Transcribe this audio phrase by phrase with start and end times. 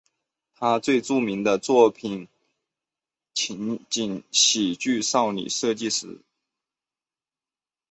[0.55, 2.27] 他最著名的作品是
[3.35, 6.21] 情景喜剧少女设计师。